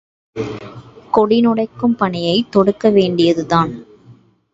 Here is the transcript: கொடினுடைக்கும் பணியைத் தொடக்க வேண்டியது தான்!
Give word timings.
கொடினுடைக்கும் 1.13 1.93
பணியைத் 1.95 2.51
தொடக்க 2.51 2.89
வேண்டியது 2.89 3.45
தான்! 3.45 3.71